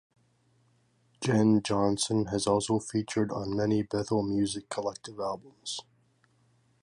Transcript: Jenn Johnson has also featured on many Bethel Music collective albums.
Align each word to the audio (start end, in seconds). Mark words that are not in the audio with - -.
Jenn 1.23 1.61
Johnson 1.61 2.25
has 2.31 2.47
also 2.47 2.79
featured 2.79 3.29
on 3.31 3.55
many 3.55 3.83
Bethel 3.83 4.23
Music 4.23 4.67
collective 4.67 5.19
albums. 5.19 5.81